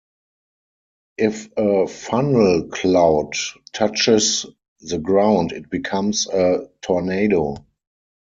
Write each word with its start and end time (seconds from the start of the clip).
If 1.19 1.49
a 1.57 1.85
funnel 1.85 2.69
cloud 2.69 3.33
touches 3.71 4.47
the 4.79 4.97
ground 4.97 5.51
it 5.51 5.69
becomes 5.69 6.25
a 6.27 6.71
tornado. 6.81 7.63